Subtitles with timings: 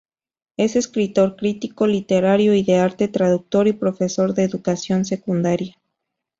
[0.57, 5.79] Es escritor, crítico literario y de arte, traductor y profesor de educación secundaria.